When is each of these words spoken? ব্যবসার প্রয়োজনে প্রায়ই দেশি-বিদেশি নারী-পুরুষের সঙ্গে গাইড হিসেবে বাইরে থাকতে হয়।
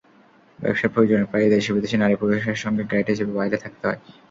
ব্যবসার 0.59 0.93
প্রয়োজনে 0.93 1.25
প্রায়ই 1.25 1.53
দেশি-বিদেশি 1.55 1.95
নারী-পুরুষের 1.97 2.57
সঙ্গে 2.63 2.83
গাইড 2.91 3.07
হিসেবে 3.11 3.33
বাইরে 3.39 3.57
থাকতে 3.63 3.83
হয়। 3.87 3.99